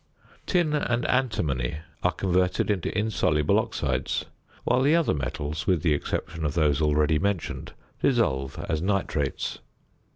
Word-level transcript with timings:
Tin 0.47 0.73
and 0.73 1.05
antimony 1.05 1.77
are 2.01 2.11
converted 2.11 2.71
into 2.71 2.97
insoluble 2.97 3.59
oxides, 3.59 4.25
while 4.63 4.81
the 4.81 4.95
other 4.95 5.13
metals 5.13 5.67
(with 5.67 5.83
the 5.83 5.93
exception 5.93 6.43
of 6.43 6.55
those 6.55 6.81
already 6.81 7.19
mentioned) 7.19 7.73
dissolve 8.01 8.57
as 8.67 8.81
nitrates. 8.81 9.59